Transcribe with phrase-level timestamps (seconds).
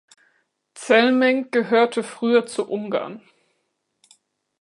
[0.75, 3.21] Szelmenc gehörte früher zu Ungarn.